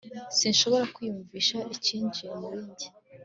[0.37, 2.87] sinshobora kwiyumvisha icyinjiye muri njye